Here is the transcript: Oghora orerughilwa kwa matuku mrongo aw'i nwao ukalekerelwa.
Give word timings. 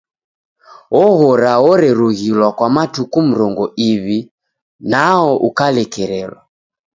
Oghora 1.03 1.51
orerughilwa 1.71 2.47
kwa 2.57 2.67
matuku 2.75 3.17
mrongo 3.29 3.63
aw'i 3.87 4.17
nwao 4.89 5.31
ukalekerelwa. 5.47 6.41